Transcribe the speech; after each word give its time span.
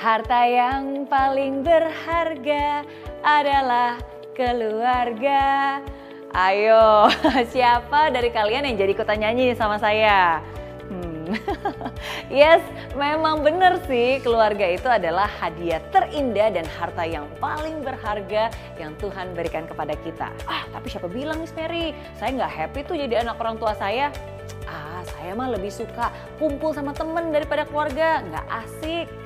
Harta 0.00 0.48
yang 0.48 1.04
paling 1.12 1.60
berharga 1.60 2.88
adalah 3.20 4.00
keluarga. 4.32 5.76
Ayo, 6.32 7.12
siapa 7.52 8.08
dari 8.08 8.32
kalian 8.32 8.64
yang 8.64 8.80
jadi 8.80 8.96
ikutan 8.96 9.20
nyanyi 9.20 9.52
sama 9.52 9.76
saya? 9.76 10.40
Hmm. 10.88 11.36
yes, 12.32 12.64
memang 12.96 13.44
benar 13.44 13.76
sih 13.84 14.24
keluarga 14.24 14.72
itu 14.72 14.88
adalah 14.88 15.28
hadiah 15.28 15.84
terindah 15.92 16.48
dan 16.48 16.64
harta 16.64 17.04
yang 17.04 17.28
paling 17.36 17.84
berharga 17.84 18.48
yang 18.80 18.96
Tuhan 18.96 19.36
berikan 19.36 19.68
kepada 19.68 19.92
kita. 20.00 20.32
Ah, 20.48 20.64
tapi 20.72 20.88
siapa 20.88 21.12
bilang 21.12 21.44
Miss 21.44 21.52
Mary, 21.52 21.92
saya 22.16 22.40
nggak 22.40 22.52
happy 22.56 22.88
tuh 22.88 22.96
jadi 22.96 23.20
anak 23.20 23.36
orang 23.36 23.60
tua 23.60 23.76
saya. 23.76 24.08
Ah, 24.64 25.04
saya 25.12 25.36
mah 25.36 25.52
lebih 25.52 25.68
suka 25.68 26.08
kumpul 26.40 26.72
sama 26.72 26.96
temen 26.96 27.36
daripada 27.36 27.68
keluarga, 27.68 28.24
nggak 28.24 28.46
asik. 28.64 29.19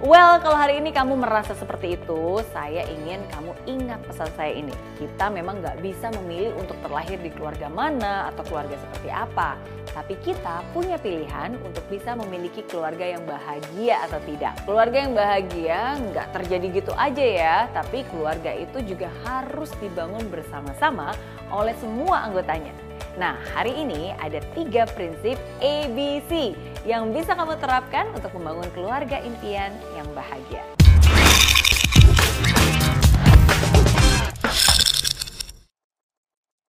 Well, 0.00 0.40
kalau 0.40 0.56
hari 0.56 0.80
ini 0.80 0.96
kamu 0.96 1.12
merasa 1.20 1.52
seperti 1.52 2.00
itu, 2.00 2.40
saya 2.56 2.88
ingin 2.88 3.20
kamu 3.36 3.52
ingat 3.68 4.00
pesan 4.08 4.32
saya 4.32 4.56
ini. 4.56 4.72
Kita 4.96 5.28
memang 5.28 5.60
nggak 5.60 5.84
bisa 5.84 6.08
memilih 6.16 6.56
untuk 6.56 6.72
terlahir 6.80 7.20
di 7.20 7.28
keluarga 7.28 7.68
mana 7.68 8.32
atau 8.32 8.40
keluarga 8.48 8.80
seperti 8.80 9.12
apa. 9.12 9.60
Tapi 9.92 10.16
kita 10.24 10.64
punya 10.72 10.96
pilihan 10.96 11.52
untuk 11.60 11.84
bisa 11.92 12.16
memiliki 12.16 12.64
keluarga 12.64 13.12
yang 13.12 13.28
bahagia 13.28 14.00
atau 14.08 14.16
tidak. 14.24 14.56
Keluarga 14.64 15.04
yang 15.04 15.12
bahagia 15.12 15.80
nggak 16.00 16.32
terjadi 16.32 16.66
gitu 16.80 16.92
aja 16.96 17.26
ya, 17.28 17.56
tapi 17.68 18.00
keluarga 18.08 18.56
itu 18.56 18.80
juga 18.88 19.12
harus 19.28 19.68
dibangun 19.84 20.24
bersama-sama 20.32 21.12
oleh 21.52 21.76
semua 21.76 22.24
anggotanya. 22.24 22.72
Nah, 23.18 23.34
hari 23.50 23.74
ini 23.74 24.14
ada 24.22 24.38
tiga 24.54 24.86
prinsip 24.94 25.34
ABC 25.58 26.54
yang 26.86 27.10
bisa 27.10 27.34
kamu 27.34 27.58
terapkan 27.58 28.06
untuk 28.14 28.30
membangun 28.38 28.70
keluarga 28.70 29.18
impian 29.18 29.74
yang 29.98 30.06
bahagia. 30.14 30.62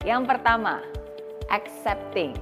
Yang 0.04 0.22
pertama, 0.28 0.84
accepting. 1.48 2.36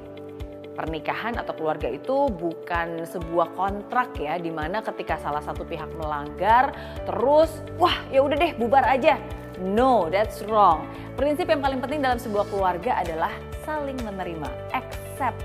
Pernikahan 0.74 1.38
atau 1.38 1.55
keluarga 1.55 1.86
itu 1.86 2.27
bukan 2.34 3.06
sebuah 3.06 3.55
kontrak 3.55 4.11
ya, 4.18 4.42
di 4.42 4.50
mana 4.50 4.83
ketika 4.83 5.22
salah 5.22 5.38
satu 5.38 5.62
pihak 5.62 5.86
melanggar, 5.94 6.74
terus 7.06 7.62
wah 7.78 7.94
ya 8.11 8.27
udah 8.27 8.34
deh 8.34 8.58
bubar 8.58 8.83
aja. 8.90 9.22
No, 9.62 10.11
that's 10.11 10.42
wrong. 10.50 10.90
Prinsip 11.14 11.46
yang 11.46 11.62
paling 11.62 11.78
penting 11.78 12.02
dalam 12.02 12.18
sebuah 12.18 12.50
keluarga 12.50 12.98
adalah 12.98 13.30
saling 13.64 13.98
menerima, 14.04 14.48
accept 14.76 15.40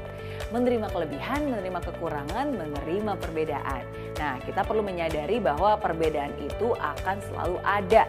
menerima 0.49 0.87
kelebihan, 0.89 1.51
menerima 1.51 1.79
kekurangan, 1.91 2.47
menerima 2.53 3.13
perbedaan. 3.21 3.83
Nah, 4.17 4.41
kita 4.43 4.65
perlu 4.65 4.81
menyadari 4.81 5.37
bahwa 5.37 5.77
perbedaan 5.77 6.33
itu 6.41 6.73
akan 6.73 7.17
selalu 7.29 7.57
ada. 7.61 8.03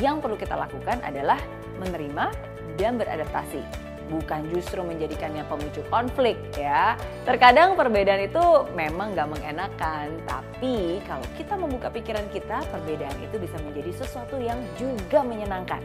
Yang 0.00 0.16
perlu 0.24 0.36
kita 0.38 0.54
lakukan 0.58 0.98
adalah 1.06 1.38
menerima 1.78 2.34
dan 2.80 2.98
beradaptasi. 2.98 3.62
Bukan 4.10 4.50
justru 4.50 4.82
menjadikannya 4.82 5.46
pemicu 5.46 5.80
konflik 5.88 6.36
ya. 6.58 6.98
Terkadang 7.22 7.78
perbedaan 7.78 8.26
itu 8.26 8.42
memang 8.74 9.14
gak 9.14 9.30
mengenakan, 9.30 10.18
tapi 10.26 11.00
kalau 11.06 11.24
kita 11.38 11.54
membuka 11.54 11.88
pikiran 11.88 12.26
kita, 12.34 12.60
perbedaan 12.68 13.16
itu 13.22 13.38
bisa 13.38 13.56
menjadi 13.62 14.02
sesuatu 14.04 14.36
yang 14.42 14.58
juga 14.76 15.22
menyenangkan. 15.22 15.80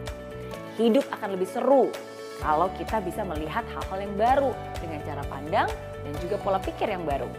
Hidup 0.76 1.06
akan 1.14 1.38
lebih 1.38 1.48
seru 1.48 1.94
kalau 2.42 2.70
kita 2.78 3.02
bisa 3.02 3.26
melihat 3.26 3.66
hal-hal 3.74 4.00
yang 4.00 4.16
baru 4.16 4.52
dengan 4.80 5.00
cara 5.04 5.24
pandang 5.28 5.70
dan 6.06 6.14
juga 6.22 6.36
pola 6.42 6.60
pikir 6.62 6.88
yang 6.88 7.04
baru. 7.04 7.30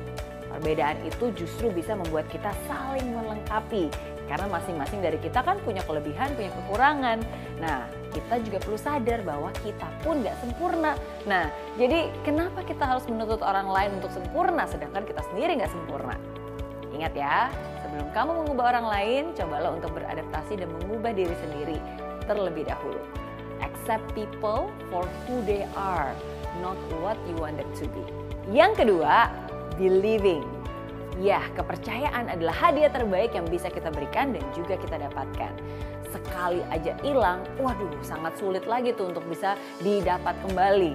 Perbedaan 0.49 0.97
itu 1.05 1.31
justru 1.37 1.69
bisa 1.71 1.93
membuat 1.93 2.27
kita 2.33 2.51
saling 2.67 3.13
melengkapi 3.13 3.93
karena 4.29 4.47
masing-masing 4.49 5.01
dari 5.01 5.17
kita 5.21 5.41
kan 5.41 5.57
punya 5.65 5.81
kelebihan, 5.85 6.33
punya 6.37 6.53
kekurangan. 6.53 7.19
Nah, 7.61 7.89
kita 8.13 8.41
juga 8.45 8.59
perlu 8.61 8.79
sadar 8.81 9.21
bahwa 9.25 9.49
kita 9.61 9.89
pun 10.05 10.21
gak 10.21 10.37
sempurna. 10.41 10.97
Nah, 11.25 11.49
jadi 11.81 12.13
kenapa 12.25 12.65
kita 12.65 12.85
harus 12.85 13.05
menuntut 13.09 13.41
orang 13.41 13.69
lain 13.69 14.01
untuk 14.01 14.13
sempurna 14.13 14.69
sedangkan 14.69 15.05
kita 15.05 15.25
sendiri 15.33 15.61
gak 15.61 15.73
sempurna? 15.73 16.17
Ingat 16.93 17.13
ya, 17.17 17.53
sebelum 17.85 18.09
kamu 18.13 18.31
mengubah 18.45 18.65
orang 18.77 18.87
lain, 18.89 19.23
cobalah 19.37 19.71
untuk 19.77 19.93
beradaptasi 19.97 20.61
dan 20.61 20.69
mengubah 20.81 21.13
diri 21.13 21.37
sendiri 21.45 21.79
terlebih 22.29 22.69
dahulu. 22.69 23.28
Accept 23.59 24.05
people 24.15 24.71
for 24.89 25.07
who 25.27 25.43
they 25.43 25.67
are, 25.75 26.15
not 26.63 26.79
what 27.03 27.19
you 27.27 27.35
want 27.39 27.59
them 27.59 27.71
to 27.79 27.85
be. 27.91 28.05
Yang 28.49 28.85
kedua, 28.85 29.29
believing. 29.77 30.47
Ya, 31.19 31.43
kepercayaan 31.59 32.31
adalah 32.31 32.55
hadiah 32.55 32.95
terbaik 32.95 33.35
yang 33.35 33.47
bisa 33.51 33.67
kita 33.69 33.91
berikan 33.91 34.31
dan 34.31 34.45
juga 34.55 34.79
kita 34.79 35.03
dapatkan. 35.11 35.51
Sekali 36.09 36.63
aja 36.71 36.95
hilang, 37.03 37.43
waduh 37.59 37.91
sangat 38.07 38.39
sulit 38.39 38.65
lagi 38.71 38.95
tuh 38.95 39.11
untuk 39.11 39.27
bisa 39.27 39.59
didapat 39.83 40.39
kembali. 40.47 40.95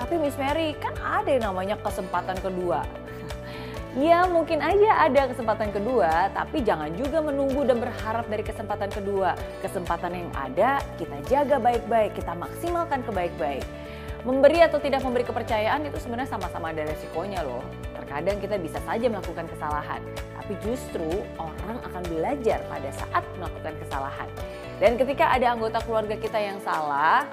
Tapi 0.00 0.14
Miss 0.18 0.34
Mary 0.40 0.74
kan 0.80 0.96
ada 0.98 1.30
yang 1.30 1.52
namanya 1.52 1.78
kesempatan 1.78 2.40
kedua. 2.42 2.82
Ya 3.98 4.22
mungkin 4.30 4.62
aja 4.62 5.02
ada 5.02 5.26
kesempatan 5.26 5.74
kedua, 5.74 6.30
tapi 6.30 6.62
jangan 6.62 6.94
juga 6.94 7.18
menunggu 7.18 7.66
dan 7.66 7.82
berharap 7.82 8.22
dari 8.30 8.46
kesempatan 8.46 8.86
kedua. 8.86 9.34
Kesempatan 9.66 10.14
yang 10.14 10.30
ada 10.30 10.78
kita 10.94 11.18
jaga 11.26 11.58
baik-baik, 11.58 12.14
kita 12.14 12.30
maksimalkan 12.38 13.02
ke 13.02 13.10
baik-baik. 13.10 13.66
Memberi 14.22 14.62
atau 14.62 14.78
tidak 14.78 15.02
memberi 15.02 15.26
kepercayaan 15.26 15.90
itu 15.90 15.98
sebenarnya 15.98 16.30
sama-sama 16.30 16.70
ada 16.70 16.86
resikonya 16.86 17.42
loh. 17.42 17.66
Terkadang 17.98 18.38
kita 18.38 18.62
bisa 18.62 18.78
saja 18.86 19.10
melakukan 19.10 19.50
kesalahan, 19.50 19.98
tapi 20.38 20.52
justru 20.62 21.10
orang 21.34 21.82
akan 21.82 22.02
belajar 22.14 22.62
pada 22.70 22.90
saat 22.94 23.26
melakukan 23.42 23.74
kesalahan. 23.74 24.28
Dan 24.78 25.02
ketika 25.02 25.34
ada 25.34 25.50
anggota 25.50 25.82
keluarga 25.82 26.14
kita 26.14 26.38
yang 26.38 26.62
salah, 26.62 27.26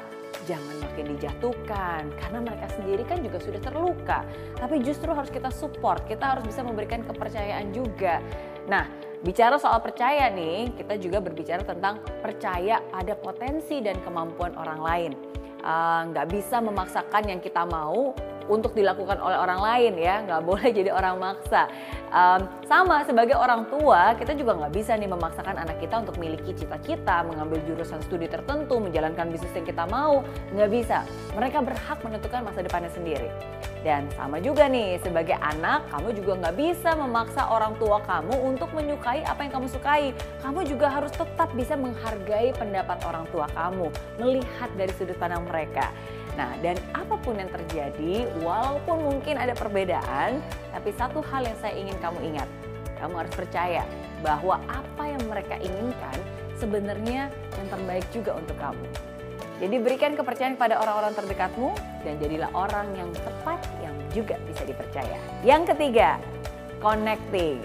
jangan 0.46 0.76
makin 0.84 1.18
dijatuhkan 1.18 2.02
karena 2.22 2.40
mereka 2.44 2.68
sendiri 2.78 3.04
kan 3.08 3.24
juga 3.26 3.42
sudah 3.42 3.62
terluka. 3.64 4.20
Tapi 4.60 4.84
justru 4.86 5.10
harus 5.10 5.34
kita 5.34 5.50
support, 5.50 6.06
kita 6.06 6.38
harus 6.38 6.46
bisa 6.46 6.62
memberikan 6.62 7.02
kepercayaan 7.08 7.74
juga. 7.74 8.22
Nah, 8.70 8.86
bicara 9.26 9.58
soal 9.58 9.82
percaya 9.82 10.30
nih, 10.30 10.76
kita 10.78 11.00
juga 11.02 11.24
berbicara 11.24 11.66
tentang 11.66 12.04
percaya 12.22 12.84
pada 12.94 13.14
potensi 13.18 13.82
dan 13.82 13.98
kemampuan 14.06 14.54
orang 14.60 14.80
lain. 14.84 15.12
Uh, 15.66 16.14
nggak 16.14 16.30
bisa 16.32 16.62
memaksakan 16.62 17.28
yang 17.28 17.42
kita 17.42 17.66
mau 17.66 18.14
untuk 18.48 18.74
dilakukan 18.74 19.20
oleh 19.20 19.38
orang 19.38 19.60
lain 19.60 19.94
ya, 20.00 20.24
nggak 20.24 20.42
boleh 20.44 20.68
jadi 20.78 20.92
orang 20.92 21.20
maksa. 21.20 21.68
Um, 22.08 22.48
sama 22.64 23.04
sebagai 23.04 23.36
orang 23.36 23.68
tua, 23.68 24.16
kita 24.16 24.32
juga 24.32 24.56
nggak 24.56 24.74
bisa 24.74 24.96
nih 24.96 25.12
memaksakan 25.12 25.60
anak 25.60 25.84
kita 25.84 26.00
untuk 26.08 26.16
memiliki 26.16 26.56
cita-cita, 26.56 27.28
mengambil 27.28 27.60
jurusan 27.68 28.00
studi 28.08 28.32
tertentu, 28.32 28.80
menjalankan 28.80 29.28
bisnis 29.28 29.52
yang 29.52 29.68
kita 29.68 29.84
mau, 29.92 30.24
nggak 30.56 30.70
bisa. 30.72 31.04
Mereka 31.36 31.60
berhak 31.68 32.00
menentukan 32.00 32.48
masa 32.48 32.64
depannya 32.64 32.92
sendiri. 32.96 33.28
Dan 33.86 34.10
sama 34.16 34.42
juga 34.42 34.68
nih, 34.68 35.00
sebagai 35.00 35.38
anak, 35.40 35.88
kamu 35.94 36.18
juga 36.18 36.32
nggak 36.44 36.56
bisa 36.60 36.92
memaksa 36.98 37.48
orang 37.48 37.78
tua 37.78 38.02
kamu 38.04 38.36
untuk 38.44 38.72
menyukai 38.74 39.24
apa 39.24 39.48
yang 39.48 39.60
kamu 39.60 39.68
sukai. 39.70 40.12
Kamu 40.42 40.66
juga 40.66 40.92
harus 40.92 41.14
tetap 41.14 41.52
bisa 41.54 41.78
menghargai 41.80 42.52
pendapat 42.58 43.00
orang 43.06 43.24
tua 43.30 43.48
kamu, 43.54 43.88
melihat 44.20 44.70
dari 44.76 44.92
sudut 44.96 45.16
pandang 45.20 45.46
mereka. 45.46 45.92
Nah, 46.38 46.54
dan 46.62 46.78
apa 46.94 47.18
pun 47.18 47.34
yang 47.42 47.50
terjadi, 47.50 48.30
walaupun 48.46 49.10
mungkin 49.10 49.42
ada 49.42 49.58
perbedaan, 49.58 50.38
tapi 50.70 50.94
satu 50.94 51.26
hal 51.26 51.50
yang 51.50 51.58
saya 51.58 51.74
ingin 51.74 51.98
kamu 51.98 52.20
ingat, 52.34 52.46
kamu 53.02 53.26
harus 53.26 53.34
percaya 53.34 53.84
bahwa 54.22 54.62
apa 54.70 55.04
yang 55.10 55.24
mereka 55.26 55.58
inginkan 55.58 56.18
sebenarnya 56.62 57.34
yang 57.34 57.68
terbaik 57.74 58.06
juga 58.14 58.38
untuk 58.38 58.54
kamu. 58.62 58.86
Jadi 59.58 59.76
berikan 59.82 60.14
kepercayaan 60.14 60.54
kepada 60.54 60.78
orang-orang 60.78 61.18
terdekatmu 61.18 61.74
dan 62.06 62.14
jadilah 62.22 62.50
orang 62.54 62.86
yang 62.94 63.10
tepat 63.18 63.58
yang 63.82 63.98
juga 64.14 64.38
bisa 64.46 64.62
dipercaya. 64.62 65.18
Yang 65.42 65.74
ketiga, 65.74 66.22
connecting. 66.78 67.58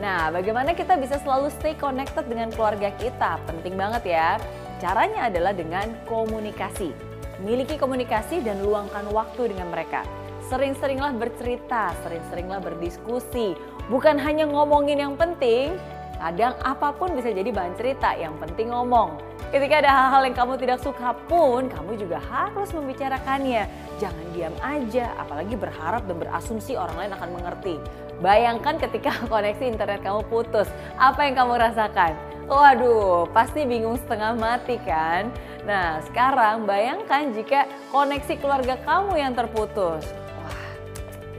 Nah, 0.00 0.32
bagaimana 0.32 0.72
kita 0.72 0.96
bisa 0.96 1.20
selalu 1.20 1.52
stay 1.52 1.76
connected 1.76 2.24
dengan 2.24 2.48
keluarga 2.48 2.88
kita? 2.96 3.36
Penting 3.44 3.76
banget 3.76 4.16
ya. 4.16 4.40
Caranya 4.80 5.28
adalah 5.28 5.52
dengan 5.52 5.92
komunikasi. 6.08 7.13
Miliki 7.42 7.74
komunikasi 7.74 8.46
dan 8.46 8.62
luangkan 8.62 9.10
waktu 9.10 9.50
dengan 9.50 9.74
mereka. 9.74 10.06
Sering-seringlah 10.46 11.18
bercerita, 11.18 11.90
sering-seringlah 12.06 12.62
berdiskusi. 12.62 13.58
Bukan 13.90 14.20
hanya 14.22 14.46
ngomongin 14.46 15.02
yang 15.02 15.18
penting, 15.18 15.74
kadang 16.20 16.54
apa 16.62 16.94
pun 16.94 17.10
bisa 17.16 17.34
jadi 17.34 17.50
bahan 17.50 17.74
cerita, 17.74 18.14
yang 18.14 18.38
penting 18.38 18.70
ngomong. 18.70 19.18
Ketika 19.50 19.82
ada 19.82 19.90
hal-hal 19.90 20.22
yang 20.30 20.36
kamu 20.36 20.54
tidak 20.62 20.78
suka 20.82 21.14
pun, 21.26 21.66
kamu 21.66 21.98
juga 21.98 22.22
harus 22.22 22.70
membicarakannya. 22.70 23.66
Jangan 23.98 24.26
diam 24.34 24.54
aja, 24.62 25.10
apalagi 25.18 25.54
berharap 25.58 26.06
dan 26.06 26.16
berasumsi 26.22 26.78
orang 26.78 27.06
lain 27.06 27.12
akan 27.18 27.30
mengerti. 27.34 27.74
Bayangkan 28.22 28.78
ketika 28.78 29.10
koneksi 29.32 29.64
internet 29.74 30.06
kamu 30.06 30.22
putus, 30.30 30.70
apa 30.98 31.26
yang 31.26 31.34
kamu 31.34 31.58
rasakan? 31.58 32.14
Waduh, 32.44 33.24
pasti 33.32 33.64
bingung 33.64 33.96
setengah 33.96 34.36
mati 34.36 34.76
kan? 34.84 35.32
Nah, 35.64 36.04
sekarang 36.04 36.68
bayangkan 36.68 37.32
jika 37.32 37.64
koneksi 37.88 38.36
keluarga 38.36 38.76
kamu 38.84 39.16
yang 39.16 39.32
terputus. 39.32 40.04
Wah, 40.44 40.64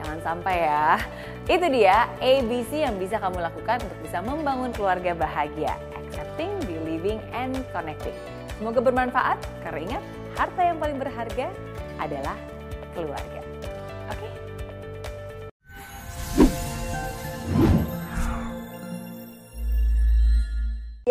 jangan 0.01 0.18
sampai 0.25 0.66
ya. 0.66 0.98
Itu 1.45 1.69
dia 1.69 2.10
ABC 2.18 2.89
yang 2.89 2.98
bisa 2.98 3.22
kamu 3.22 3.38
lakukan 3.38 3.86
untuk 3.86 4.00
bisa 4.01 4.25
membangun 4.25 4.74
keluarga 4.74 5.13
bahagia. 5.13 5.77
Accepting, 5.94 6.57
believing, 6.66 7.22
and 7.38 7.54
connecting. 7.69 8.18
Semoga 8.57 8.81
bermanfaat, 8.81 9.38
karena 9.62 9.94
ingat, 9.94 10.04
harta 10.33 10.62
yang 10.74 10.81
paling 10.81 10.98
berharga 10.98 11.54
adalah 12.01 12.33
keluarga. 12.98 13.44